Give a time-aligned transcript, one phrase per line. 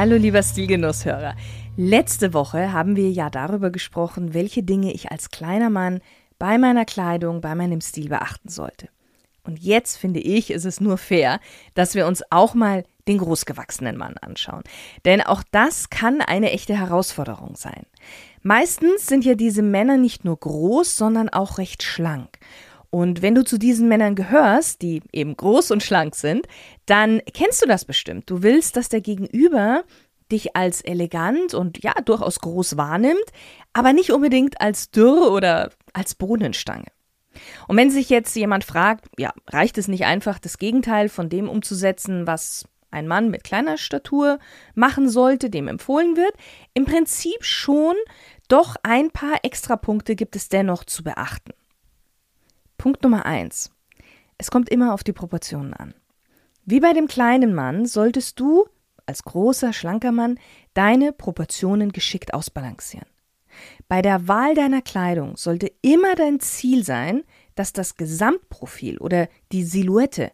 [0.00, 1.34] Hallo lieber Stilgenusshörer.
[1.76, 5.98] Letzte Woche haben wir ja darüber gesprochen, welche Dinge ich als kleiner Mann
[6.38, 8.90] bei meiner Kleidung, bei meinem Stil beachten sollte.
[9.42, 11.40] Und jetzt finde ich, ist es nur fair,
[11.74, 14.62] dass wir uns auch mal den großgewachsenen Mann anschauen.
[15.04, 17.84] Denn auch das kann eine echte Herausforderung sein.
[18.40, 22.38] Meistens sind ja diese Männer nicht nur groß, sondern auch recht schlank.
[22.90, 26.46] Und wenn du zu diesen Männern gehörst, die eben groß und schlank sind,
[26.86, 28.30] dann kennst du das bestimmt.
[28.30, 29.84] Du willst, dass der Gegenüber
[30.32, 33.24] dich als elegant und ja, durchaus groß wahrnimmt,
[33.72, 36.86] aber nicht unbedingt als dürr oder als Bohnenstange.
[37.66, 41.48] Und wenn sich jetzt jemand fragt, ja, reicht es nicht einfach, das Gegenteil von dem
[41.48, 44.38] umzusetzen, was ein Mann mit kleiner Statur
[44.74, 46.32] machen sollte, dem empfohlen wird?
[46.74, 47.94] Im Prinzip schon,
[48.48, 51.52] doch ein paar Extrapunkte gibt es dennoch zu beachten.
[52.78, 53.70] Punkt Nummer eins.
[54.38, 55.94] Es kommt immer auf die Proportionen an.
[56.64, 58.66] Wie bei dem kleinen Mann solltest du
[59.04, 60.38] als großer, schlanker Mann
[60.74, 63.08] deine Proportionen geschickt ausbalancieren.
[63.88, 67.24] Bei der Wahl deiner Kleidung sollte immer dein Ziel sein,
[67.56, 70.30] dass das Gesamtprofil oder die Silhouette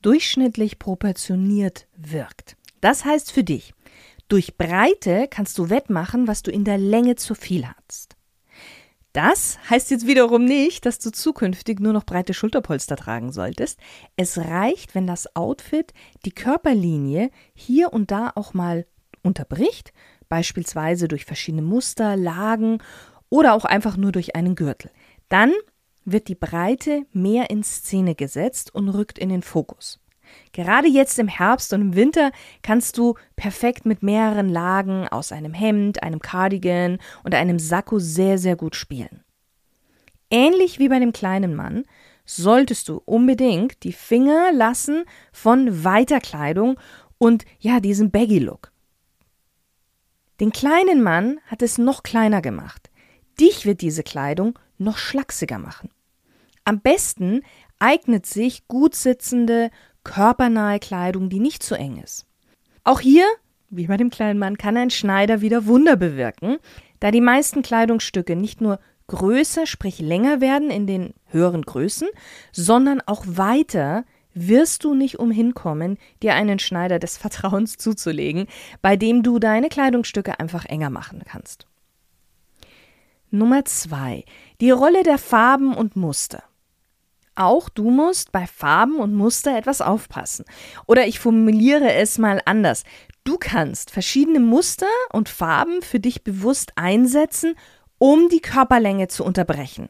[0.00, 2.56] durchschnittlich proportioniert wirkt.
[2.80, 3.74] Das heißt für dich,
[4.28, 8.15] durch Breite kannst du wettmachen, was du in der Länge zu viel hast.
[9.16, 13.80] Das heißt jetzt wiederum nicht, dass du zukünftig nur noch breite Schulterpolster tragen solltest.
[14.14, 15.94] Es reicht, wenn das Outfit
[16.26, 18.86] die Körperlinie hier und da auch mal
[19.22, 19.94] unterbricht,
[20.28, 22.82] beispielsweise durch verschiedene Muster, Lagen
[23.30, 24.90] oder auch einfach nur durch einen Gürtel.
[25.30, 25.54] Dann
[26.04, 29.98] wird die Breite mehr in Szene gesetzt und rückt in den Fokus.
[30.52, 32.30] Gerade jetzt im Herbst und im Winter
[32.62, 38.38] kannst du perfekt mit mehreren Lagen aus einem Hemd, einem Cardigan und einem Sakko sehr,
[38.38, 39.24] sehr gut spielen.
[40.30, 41.84] Ähnlich wie bei dem kleinen Mann
[42.24, 46.78] solltest du unbedingt die Finger lassen von weiter Kleidung
[47.18, 48.72] und ja, diesem Baggy-Look.
[50.40, 52.90] Den kleinen Mann hat es noch kleiner gemacht.
[53.40, 55.90] Dich wird diese Kleidung noch schlachsiger machen.
[56.64, 57.42] Am besten
[57.78, 59.70] eignet sich gut sitzende,
[60.06, 62.26] körpernahe Kleidung, die nicht zu eng ist.
[62.84, 63.24] Auch hier,
[63.70, 66.58] wie bei dem kleinen Mann, kann ein Schneider wieder Wunder bewirken,
[67.00, 68.78] da die meisten Kleidungsstücke nicht nur
[69.08, 72.08] größer, sprich länger werden in den höheren Größen,
[72.52, 78.46] sondern auch weiter wirst du nicht umhin kommen, dir einen Schneider des Vertrauens zuzulegen,
[78.82, 81.66] bei dem du deine Kleidungsstücke einfach enger machen kannst.
[83.30, 84.24] Nummer zwei:
[84.60, 86.44] Die Rolle der Farben und Muster.
[87.36, 90.44] Auch du musst bei Farben und Muster etwas aufpassen.
[90.86, 92.82] Oder ich formuliere es mal anders.
[93.24, 97.54] Du kannst verschiedene Muster und Farben für dich bewusst einsetzen,
[97.98, 99.88] um die Körperlänge zu unterbrechen.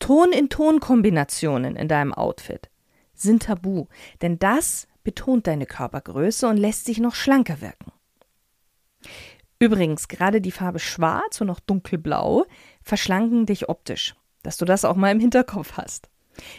[0.00, 2.68] Ton-in-Ton-Kombinationen in deinem Outfit
[3.14, 3.86] sind tabu,
[4.22, 7.92] denn das betont deine Körpergröße und lässt sich noch schlanker wirken.
[9.60, 12.44] Übrigens, gerade die Farbe Schwarz und auch Dunkelblau
[12.82, 16.10] verschlanken dich optisch, dass du das auch mal im Hinterkopf hast.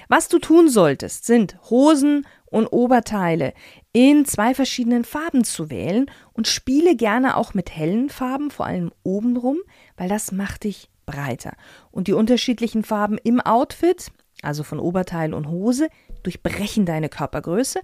[0.07, 3.53] Was du tun solltest, sind Hosen und Oberteile
[3.91, 8.91] in zwei verschiedenen Farben zu wählen und spiele gerne auch mit hellen Farben, vor allem
[9.03, 9.57] obenrum,
[9.97, 11.53] weil das macht dich breiter.
[11.91, 15.89] Und die unterschiedlichen Farben im Outfit, also von Oberteil und Hose,
[16.23, 17.79] durchbrechen deine Körpergröße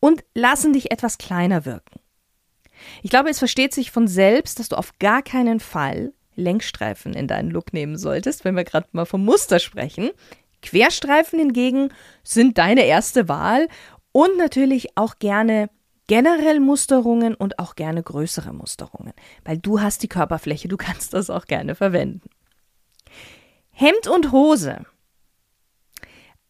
[0.00, 2.00] und lassen dich etwas kleiner wirken.
[3.02, 7.28] Ich glaube, es versteht sich von selbst, dass du auf gar keinen Fall Lenkstreifen in
[7.28, 10.10] deinen Look nehmen solltest, wenn wir gerade mal vom Muster sprechen.
[10.62, 11.90] Querstreifen hingegen
[12.22, 13.68] sind deine erste Wahl
[14.12, 15.68] und natürlich auch gerne
[16.06, 19.12] generell Musterungen und auch gerne größere Musterungen,
[19.44, 22.28] weil du hast die Körperfläche, du kannst das auch gerne verwenden.
[23.70, 24.84] Hemd und Hose.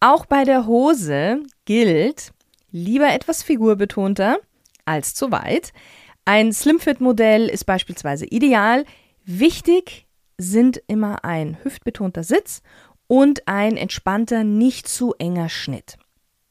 [0.01, 2.33] Auch bei der Hose gilt,
[2.73, 4.39] lieber etwas figurbetonter
[4.85, 5.73] als zu weit.
[6.25, 8.85] Ein Slimfit-Modell ist beispielsweise ideal.
[9.25, 10.07] Wichtig
[10.39, 12.63] sind immer ein hüftbetonter Sitz
[13.13, 15.99] und ein entspannter, nicht zu enger Schnitt.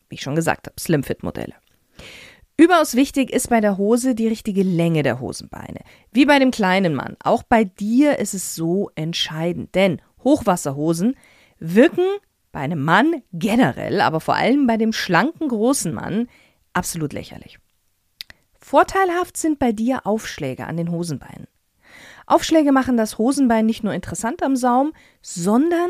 [0.10, 1.56] Wie ich schon gesagt habe, Slimfit-Modelle.
[2.56, 5.80] Überaus wichtig ist bei der Hose die richtige Länge der Hosenbeine.
[6.12, 7.18] Wie bei dem kleinen Mann.
[7.24, 11.16] Auch bei dir ist es so entscheidend, denn Hochwasserhosen
[11.58, 12.06] wirken
[12.52, 16.28] bei einem Mann generell, aber vor allem bei dem schlanken großen Mann
[16.74, 17.58] absolut lächerlich.
[18.60, 21.48] Vorteilhaft sind bei dir Aufschläge an den Hosenbeinen.
[22.28, 24.94] Aufschläge machen das Hosenbein nicht nur interessant am Saum,
[25.24, 25.90] sondern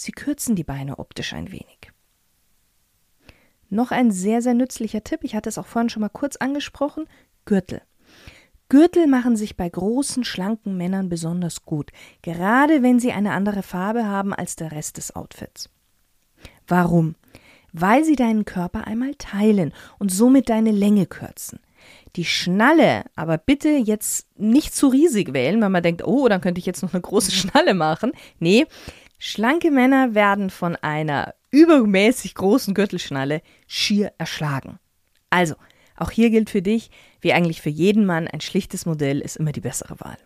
[0.00, 1.92] sie kürzen die Beine optisch ein wenig.
[3.68, 7.06] Noch ein sehr, sehr nützlicher Tipp, ich hatte es auch vorhin schon mal kurz angesprochen,
[7.44, 7.82] Gürtel.
[8.68, 11.90] Gürtel machen sich bei großen, schlanken Männern besonders gut,
[12.22, 15.68] gerade wenn sie eine andere Farbe haben als der Rest des Outfits.
[16.66, 17.14] Warum?
[17.72, 21.60] Weil sie deinen Körper einmal teilen und somit deine Länge kürzen.
[22.16, 26.58] Die Schnalle, aber bitte jetzt nicht zu riesig wählen, weil man denkt, oh, dann könnte
[26.58, 28.12] ich jetzt noch eine große Schnalle machen.
[28.38, 28.66] Nee,
[29.20, 34.80] schlanke Männer werden von einer übermäßig großen Gürtelschnalle schier erschlagen.
[35.28, 35.54] Also,
[35.96, 36.90] auch hier gilt für dich,
[37.20, 40.16] wie eigentlich für jeden Mann, ein schlichtes Modell ist immer die bessere Wahl.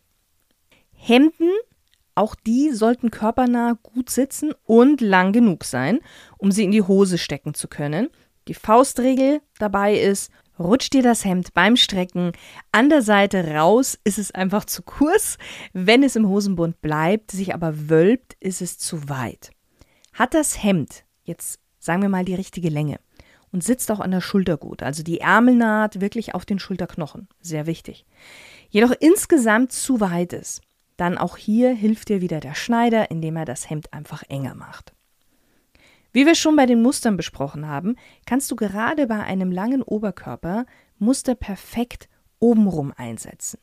[0.92, 1.50] Hemden,
[2.14, 5.98] auch die sollten körpernah gut sitzen und lang genug sein,
[6.38, 8.08] um sie in die Hose stecken zu können.
[8.46, 12.32] Die Faustregel dabei ist, rutscht dir das Hemd beim Strecken
[12.72, 15.38] an der Seite raus, ist es einfach zu kurz.
[15.72, 19.50] Wenn es im Hosenbund bleibt, sich aber wölbt, ist es zu weit.
[20.12, 22.98] Hat das Hemd, jetzt sagen wir mal die richtige Länge,
[23.52, 24.82] und sitzt auch an der Schulter gut.
[24.82, 27.28] Also die Ärmelnaht wirklich auf den Schulterknochen.
[27.40, 28.04] Sehr wichtig.
[28.68, 30.60] Jedoch insgesamt zu weit ist,
[30.96, 34.92] dann auch hier hilft dir wieder der Schneider, indem er das Hemd einfach enger macht.
[36.14, 40.64] Wie wir schon bei den Mustern besprochen haben, kannst du gerade bei einem langen Oberkörper
[41.00, 42.08] Muster perfekt
[42.38, 43.58] obenrum einsetzen.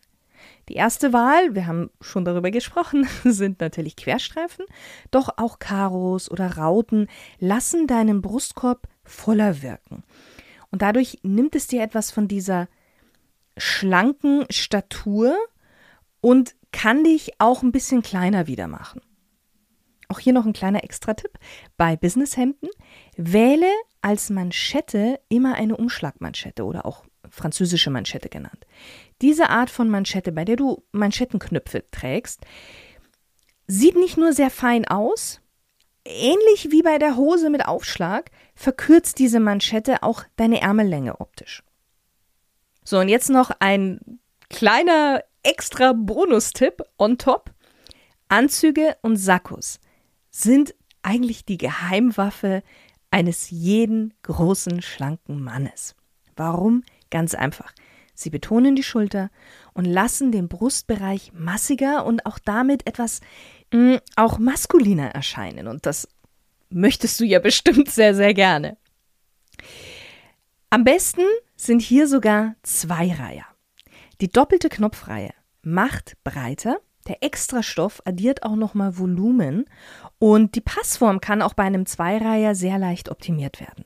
[0.68, 4.66] Die erste Wahl, wir haben schon darüber gesprochen, sind natürlich Querstreifen,
[5.12, 7.08] doch auch Karos oder Rauten
[7.40, 10.04] lassen deinen Brustkorb voller wirken.
[10.72, 12.68] Und dadurch nimmt es dir etwas von dieser
[13.56, 15.38] schlanken Statur
[16.20, 19.02] und kann dich auch ein bisschen kleiner wieder machen.
[20.12, 21.40] Auch hier noch ein kleiner Extra-Tipp.
[21.78, 22.70] Bei Businesshemden
[23.16, 23.72] wähle
[24.02, 28.66] als Manschette immer eine Umschlagmanschette oder auch französische Manschette genannt.
[29.22, 32.42] Diese Art von Manschette, bei der du Manschettenknöpfe trägst,
[33.68, 35.40] sieht nicht nur sehr fein aus,
[36.04, 41.64] ähnlich wie bei der Hose mit Aufschlag, verkürzt diese Manschette auch deine Ärmellänge optisch.
[42.84, 44.20] So, und jetzt noch ein
[44.50, 47.52] kleiner extra Bonustipp on top.
[48.28, 49.81] Anzüge und Sakkos
[50.32, 50.74] sind
[51.04, 52.64] eigentlich die Geheimwaffe
[53.12, 55.96] eines jeden großen, schlanken Mannes.
[56.36, 56.84] Warum?
[57.10, 57.74] Ganz einfach.
[58.14, 59.30] Sie betonen die Schulter
[59.74, 63.20] und lassen den Brustbereich massiger und auch damit etwas
[63.74, 65.68] mh, mm, auch maskuliner erscheinen.
[65.68, 66.08] Und das
[66.70, 68.78] möchtest du ja bestimmt sehr, sehr gerne.
[70.70, 71.24] Am besten
[71.56, 73.46] sind hier sogar zwei Reiher.
[74.22, 79.66] Die doppelte Knopfreihe macht breiter, der Extrastoff addiert auch nochmal Volumen
[80.20, 83.86] und die Passform kann auch bei einem Zweireiher sehr leicht optimiert werden.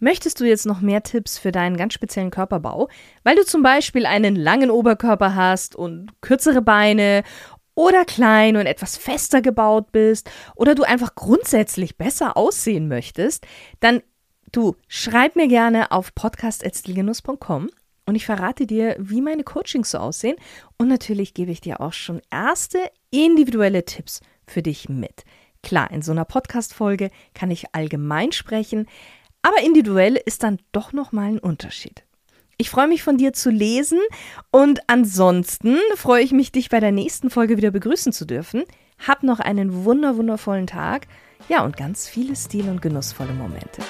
[0.00, 2.88] Möchtest du jetzt noch mehr Tipps für deinen ganz speziellen Körperbau,
[3.22, 7.22] weil du zum Beispiel einen langen Oberkörper hast und kürzere Beine
[7.74, 13.46] oder klein und etwas fester gebaut bist oder du einfach grundsätzlich besser aussehen möchtest,
[13.80, 14.02] dann
[14.52, 17.70] du schreib mir gerne auf podcast.stilgenuss.com
[18.06, 20.36] und ich verrate dir, wie meine Coachings so aussehen
[20.76, 22.78] und natürlich gebe ich dir auch schon erste
[23.10, 25.24] individuelle Tipps für dich mit.
[25.62, 28.86] Klar, in so einer Podcast-Folge kann ich allgemein sprechen,
[29.42, 32.04] aber individuell ist dann doch nochmal ein Unterschied.
[32.56, 33.98] Ich freue mich von dir zu lesen
[34.50, 38.64] und ansonsten freue ich mich, dich bei der nächsten Folge wieder begrüßen zu dürfen.
[39.04, 41.08] Hab noch einen wunder wundervollen Tag,
[41.48, 43.82] ja und ganz viele stil- und genussvolle Momente.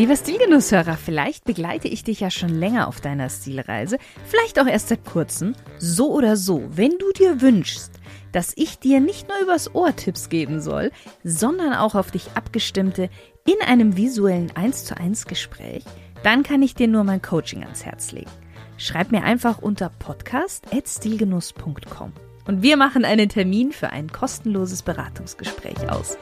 [0.00, 4.88] Lieber Stilgenusshörer, vielleicht begleite ich dich ja schon länger auf deiner Stilreise, vielleicht auch erst
[4.88, 5.54] seit kurzem.
[5.78, 8.00] So oder so, wenn du dir wünschst,
[8.32, 10.90] dass ich dir nicht nur übers Ohr Tipps geben soll,
[11.22, 13.10] sondern auch auf dich abgestimmte
[13.44, 15.84] in einem visuellen 1 zu 1 Gespräch,
[16.22, 18.30] dann kann ich dir nur mein Coaching ans Herz legen.
[18.78, 22.14] Schreib mir einfach unter podcast.stilgenuss.com
[22.46, 26.16] und wir machen einen Termin für ein kostenloses Beratungsgespräch aus.